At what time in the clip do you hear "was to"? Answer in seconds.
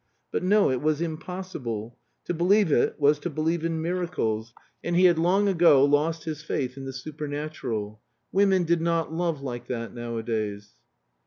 2.99-3.29